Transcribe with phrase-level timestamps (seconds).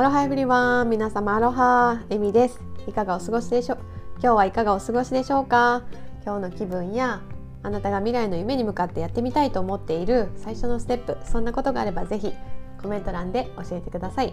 [0.00, 2.58] アロハエブリワン皆様アロハエミです。
[2.88, 3.78] いかがお過ごしでしょう？
[4.14, 5.82] 今日はいかがお過ごしでしょうか？
[6.24, 7.20] 今日の気分や
[7.62, 12.32] あなたが未来の夢に向かってやってみたいと思っている最初のステップそんなことがあればぜひ
[12.80, 14.32] コメント欄で教えてください。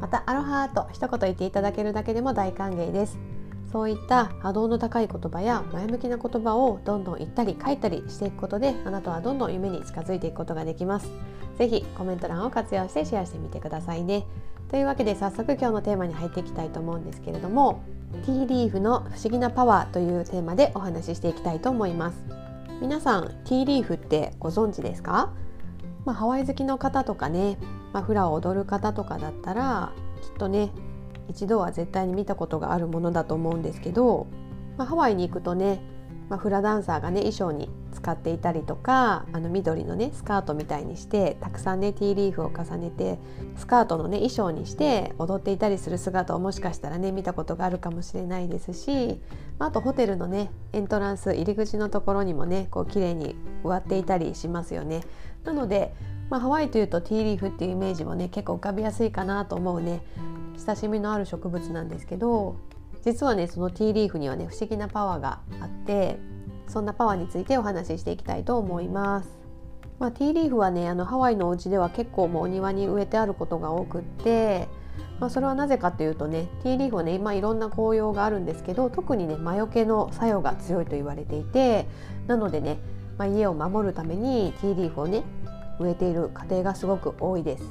[0.00, 3.16] またアロハと一言言っていただけるだけでも大歓迎です。
[3.70, 11.08] そういった波動の高い言葉や前向きな言葉をどんどん言ったり書いたりしていくことであなたはどんどん夢に近づいていくことができます。
[11.56, 14.26] ぜひコメント欄を活用してシェアしてみてくださいね。
[14.74, 17.84] というわけで早速今日のテーマに入っていきたいと思うんですけれども
[18.26, 22.18] ティーリーフの不思議なパワーというテーマでお話ししていきたいと思います。
[22.80, 25.32] 皆さんティーリーフってご存知ですか？
[26.04, 27.56] まあ、ハワイ好きの方とかね、
[27.92, 30.72] ま、フラを踊る方とかだったらきっとね
[31.28, 34.26] 一度は絶対に見たことがあるものだと思うんですけど、
[34.76, 35.82] まあ、ハワイに行くとね、
[36.28, 43.18] まあ、フラダンサーがね衣装に使っていたりとかあの緑のねスカートみたいにしてたくさんねティーリーフを重ねて
[43.56, 49.20] スカートのね衣装にして踊っていたりする姿をもしかしたらね見たことがあるかもしれないですし、
[49.58, 55.02] まあ、あとホテルのねエントランス入り口のところにもねこう綺麗に植わっていたりしますよね。
[55.44, 55.94] なので
[56.30, 60.02] まあ、ハワイというとティーリーフっていうイメージもね結構浮かびやすいかなと思うね
[60.66, 62.56] 親しみのある植物なんですけど
[63.04, 66.18] 実はねそのティーリーフにはね不思議なパワーがあって
[66.66, 69.28] そんなパワーについてお話ししていきたいと思います。
[69.98, 74.68] まあ、ティーリーフはねあのハワイのお家では結構もうお庭に植えてあることが多くって、
[75.20, 81.86] まあ、それはなぜかというとねティーリーフはね今いろんな紅葉があるんですけど特にね魔除けの作用が強いと言われていて
[82.26, 82.78] なのでね、
[83.18, 85.22] まあ、家を守るためにティーリーフをね
[85.78, 87.64] 植えている家庭がすごく多いです。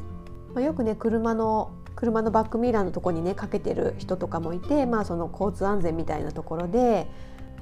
[0.53, 7.07] まあ、よくね車の車のバックミラーのとこにねかけてる人とかもいて、まあ、その交通安全みたいなところで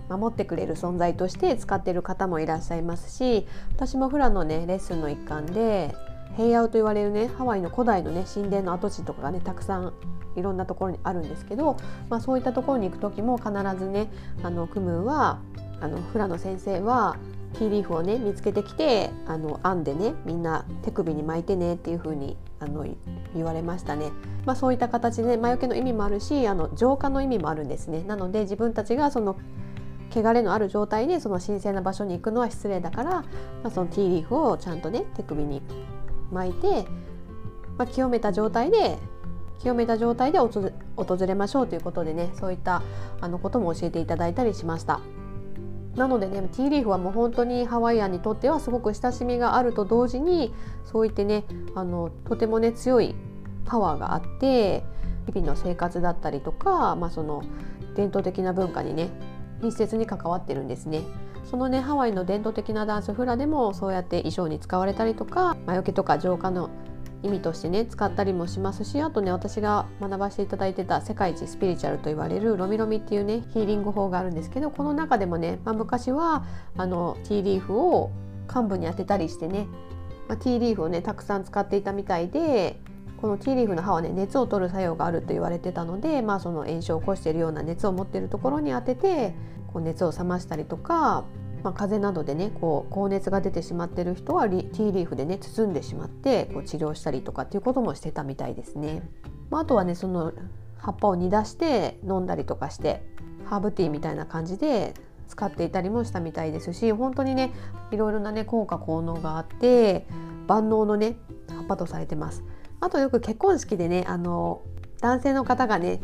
[0.10, 5.96] 守ってくれる存在として使ってる方もいらっしゃいますし私もフラのねレッスンの一環で
[6.38, 9.94] 平野と言われるねハワイの古代のね神殿の跡地とかがねたくさん
[10.36, 11.78] いろんなところにあるんですけど、
[12.10, 14.10] まあ、そういったところに行く時も必ずね
[14.44, 15.40] あのクムーは
[15.82, 17.18] あのフラの先生は
[17.54, 22.86] ティーリーフをね見つけてきてあの編んでねみんな手首に巻いてねっていう風にあの
[23.36, 24.12] 言われましたね。
[24.46, 28.04] まあ、そういった形で魔除けの意味もあるしあの浄化の意味もあるんですね。
[28.04, 29.36] なので自分たちがその
[30.14, 33.26] 汚れのある状態でその神聖な場所に行くのは失礼だから、ま
[33.64, 35.62] あ、そのティーリーフをちゃんとね手首に
[36.32, 36.86] 巻いて、
[37.78, 39.00] まあ、清めた状態で
[39.60, 40.72] 清めた状態で訪
[41.26, 42.82] れましょうということでねそういった
[43.22, 45.00] あのことも教えていただいたりしました。
[45.96, 50.54] なのでねティーリーフはもう本当にハワイアンにとってはすごく親しみがあると同時に
[50.86, 51.44] そう言ってね
[51.76, 53.16] あのとてもね強い
[53.66, 54.84] パワーがあって
[55.28, 57.44] 日々の生活だったりとか、まあ、その
[57.96, 59.10] 伝統的な文化にね
[59.62, 61.02] 密接に関わってるんですね。
[61.44, 66.70] そのねハワイの伝統的なダンスフラでもそうやって衣装に使われたりとか魔除けとか浄化の
[67.24, 76.46] 意味としてね使ったりもしますしあとね私が学ばせていただいてた世界一スピリチュアルと言われるロミロミっていうねヒーリング法があるんですけどこの中でもね、まあ、昔は
[76.78, 78.12] あのティーリーフを
[78.48, 79.68] 患部に当てたりしてね、
[80.28, 82.80] まあ、ティーリーフをねたくさん使っていたみたいで
[83.18, 89.36] このティーリーフの葉はね熱を取る作用があると言われてたので、まあ、その炎症を起こしているような熱を持っているところに当てて
[89.72, 91.26] こう熱を冷ましたりとか
[91.64, 99.04] まあ、風邪などでねこう高熱が出てしまってる人はティーリーフでね包んでしまってこう治療したりとかっていうこともしてたみたいですね。
[99.50, 100.34] まあ、あとはねその
[100.78, 103.04] 葉っぱを煮出して飲んだりとかして
[103.46, 104.94] ハーブティーみたいな感じで
[105.28, 107.54] 使っていたりもしたみたいですし本当にね
[107.92, 110.06] いろいろなね効果効能があって
[110.48, 111.18] 万能のね
[111.50, 112.44] 葉っぱとされてます。
[112.80, 114.64] あとよく結婚式でねあの
[115.02, 116.02] 男性の方がね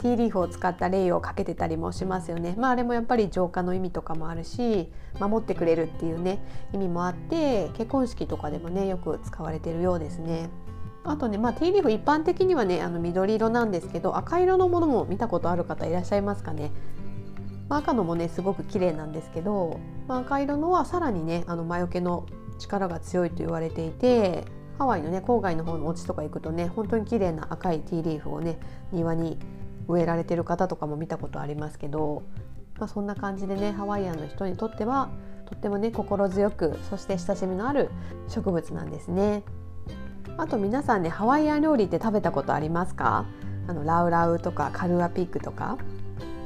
[0.00, 2.54] ティーリーフを使ったレイをかけてたりもしますよね。
[2.58, 10.48] まあ、あれもやっぱり浄化の意味とかもあるし守ってくれるっていうね意味もあって結婚式とかでもねよく使われてるようですね。
[11.04, 16.72] あとね、まあ、ティーリーフ一般的にはねあの緑色なんですけど赤色のものも見たことある方いらっしゃいますかね。
[17.68, 19.78] まあ、赤のもねすごく綺麗なんですけど、
[20.08, 22.26] まあ、赤色のはさらにねあの魔除けの
[22.58, 24.44] 力が強いと言われていて
[24.78, 28.58] ハワイのね郊外の方のお家とか行くとね本当に綺麗な赤いティーリーフをね
[28.92, 29.38] 庭に
[29.90, 32.22] 植えられてる方とかも見たことありますけど、
[32.78, 35.10] まあ、そんな感じでねハワイアンの人にとっては
[35.46, 37.90] とってもね心強くそして親しみのある
[38.28, 39.42] 植物なんですね。
[40.36, 43.26] あと皆さんねハワイアン料理って食べたことありますか？
[43.66, 45.76] あのラウラウとかカルアピックとか、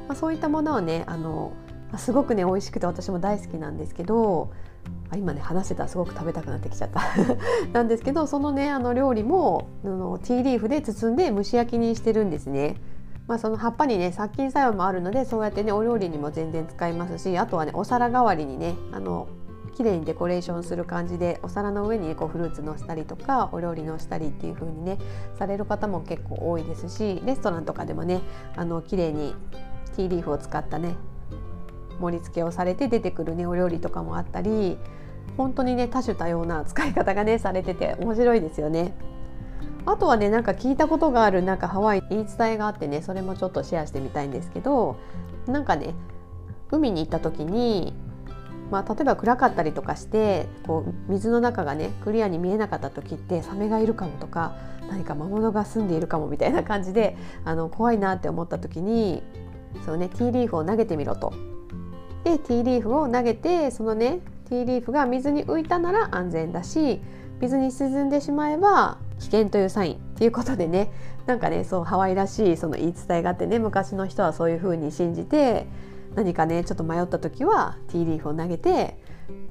[0.09, 1.53] まあ、そういったものをねあの
[1.97, 4.51] すごくね美味しくて私も大好きなんですけど
[5.11, 7.01] あ今ね話してたらすごく食べたくなってきちゃった
[7.73, 12.77] なんですけどそのねあの料理もあのティーリーフで包んで蒸し焼きにしてるんですね。
[13.27, 19.29] まあ、その葉っぱにね殺菌作用もあるのでそうやってねお料理にも全然使いますしあとはねお皿代わりにねあの
[19.77, 24.99] 綺麗にデコレーションする感じでお皿の上に、こうフルーツのしたりとかお料理のしたりっていう風にね
[25.37, 28.21] される方も結構多いですしレストランとかでもね
[28.57, 29.35] あの綺麗に
[29.97, 30.95] ティーリーフを使ったね
[32.01, 34.79] 盛り付けをされて出てくるねお料理とかもあったり
[35.37, 38.95] 本当にね多種多様な使い方がねされてて面白いですよね。
[39.87, 44.97] あとはねなんか聞いたことがあるなんかハワイ言い伝えがあってねそれもちょっとシェアしてみたいんですけど
[45.47, 45.95] なんかね
[46.71, 47.93] 海に行った時に
[48.71, 54.57] まあ、例えば暗かったりとかしてこう水の中がねクリアに見えなかった時ってサメがいるかもとか
[54.89, 59.23] 何か魔物が住んでいるかもみたいな感じであの怖いなって思った時に
[59.85, 61.33] そうねティーリーフを投げてみろと。
[62.25, 67.03] でティーリーフを投げてそのねティーリーフが水に浮いたなら安全だし
[67.41, 70.91] 水に沈んでしまえば危険というサインっていうことでね
[71.27, 75.67] なんかねそうハワイらしいその言い伝えがあってね昔の人はそういう風に信じて
[76.15, 78.99] 何かねちょっと迷った時はティーリーフを投げて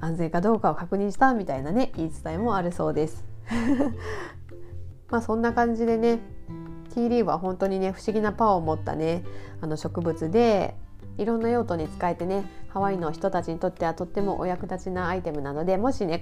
[0.00, 3.24] 安全かどうかを確認したみたいなね言い伝えもあるそうです。
[5.10, 6.18] まあそんな感じでね
[6.94, 9.24] ティーリーフは本当にね不思議なパワーを持ったね
[9.60, 10.76] あの植物で
[11.18, 16.20] いろんな用途に使えてねハワイの人たちにとってはとってもお役立ちなアイテムなのでもしね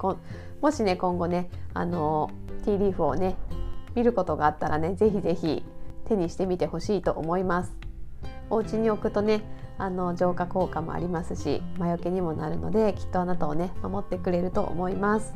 [0.60, 2.30] もしね今後ねあの
[2.64, 3.36] ティーリーフをね
[3.94, 5.64] 見ることがあったらねぜひぜひ
[6.06, 7.76] 手にしてみてほしいと思います。
[8.50, 9.42] お家に置くとね
[9.78, 15.34] あの浄化効果もありますし魔除けにもなるのできっとあなたをね守ってくれると思います。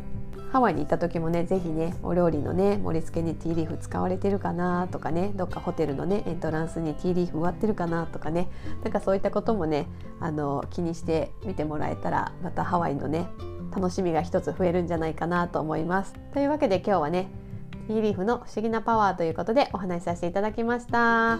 [0.56, 8.48] ハワイに行った時もね是非ねお料理のね盛り付けにティーリーフ使われてるかなとかねどっかホテルのねエントランスにティーリーフ植わってるかなとかね
[8.82, 9.86] なんかそういったこともね
[10.18, 13.28] あの気にしてみてもらえたらまたハワイのね
[13.70, 16.14] 楽しみが一つ増えるんじゃないかなと思います。
[16.32, 17.28] というわけで今日はね
[17.88, 21.38] ティーリーフの不思議なパワーということでお話しさせていただきました。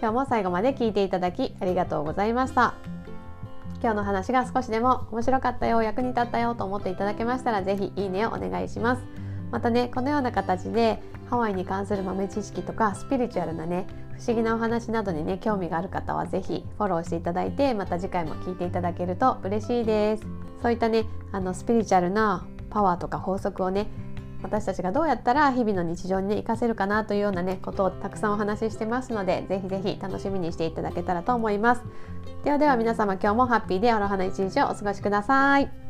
[0.00, 2.97] 今日も最後まで聞いていただきありがとうございました。
[3.80, 9.02] 今日の話が少しでも面白かったよ役に立ったよと思っていただけましたら是非いいねをお願いします。
[9.52, 13.86] またねこのような形でハワイに関する豆知識とかスピリチュアルなね
[14.18, 20.26] 不思議なお話などにね興味がある方は是非フォローしていただいてまた次回も聞いていただけると嬉しいです。
[20.60, 23.86] そういったねあのスピリチュアルなパワーとか法則をね
[24.42, 31.82] 私たちがどうやったら日々の日常にね活かせるかなというようなねことをたくさんお話ししてますのでぜひぜひ楽しみにしていただけたらと思います。
[32.44, 35.87] ではでは皆様今日もハッピーでアロハな一日をお過ごしください。